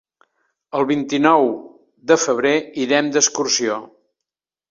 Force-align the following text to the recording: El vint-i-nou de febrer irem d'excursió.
El 0.79 0.85
vint-i-nou 0.91 1.45
de 2.11 2.17
febrer 2.23 2.55
irem 2.85 3.13
d'excursió. 3.17 3.77